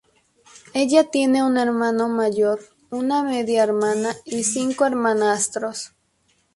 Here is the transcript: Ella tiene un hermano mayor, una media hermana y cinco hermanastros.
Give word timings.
Ella 0.73 1.03
tiene 1.11 1.43
un 1.43 1.59
hermano 1.59 2.09
mayor, 2.09 2.59
una 2.89 3.21
media 3.21 3.61
hermana 3.61 4.15
y 4.25 4.43
cinco 4.43 4.87
hermanastros. 4.87 5.93